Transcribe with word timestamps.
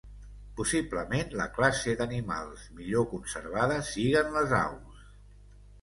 Possiblement, 0.59 1.35
la 1.41 1.45
classe 1.59 1.85
d'animals 2.01 2.65
millor 2.81 3.07
conservada 3.15 3.79
siguen 3.95 4.37
les 4.41 4.61
aus. 4.65 5.09